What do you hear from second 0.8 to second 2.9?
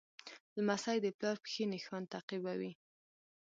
د پلار پښې نښان تعقیبوي.